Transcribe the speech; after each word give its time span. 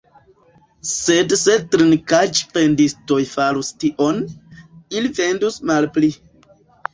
Sed 0.91 1.35
se 1.41 1.57
drinkaĵ-vendistoj 1.75 3.19
farus 3.35 3.69
tion, 3.85 4.19
ili 5.01 5.13
vendus 5.21 5.61
malpli. 5.73 6.13